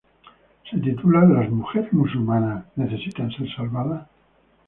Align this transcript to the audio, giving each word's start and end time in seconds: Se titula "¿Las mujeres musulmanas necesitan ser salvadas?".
Se 0.67 0.79
titula 0.79 1.23
"¿Las 1.25 1.47
mujeres 1.51 1.93
musulmanas 1.93 2.65
necesitan 2.75 3.29
ser 3.29 3.47
salvadas?". 3.55 4.09